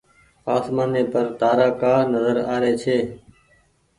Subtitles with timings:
[0.55, 2.97] آسمآني پر تآرآ ڪآ نزر آ ري ڇي۔